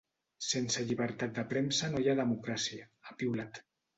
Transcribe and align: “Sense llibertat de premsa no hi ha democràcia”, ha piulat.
“Sense 0.45 0.85
llibertat 0.91 1.35
de 1.35 1.43
premsa 1.51 1.91
no 1.93 2.01
hi 2.05 2.09
ha 2.13 2.17
democràcia”, 2.21 2.91
ha 3.09 3.13
piulat. 3.23 3.63